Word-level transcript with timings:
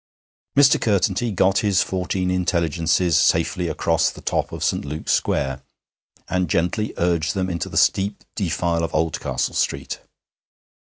Mr. 0.57 0.81
Curtenty 0.81 1.29
got 1.31 1.59
his 1.59 1.83
fourteen 1.83 2.31
intelligences 2.31 3.15
safely 3.15 3.67
across 3.67 4.09
the 4.09 4.19
top 4.19 4.51
of 4.51 4.63
St. 4.63 4.83
Luke's 4.83 5.13
Square, 5.13 5.61
and 6.27 6.49
gently 6.49 6.91
urged 6.97 7.35
them 7.35 7.51
into 7.51 7.69
the 7.69 7.77
steep 7.77 8.23
defile 8.35 8.83
of 8.83 8.95
Oldcastle 8.95 9.53
Street. 9.53 10.01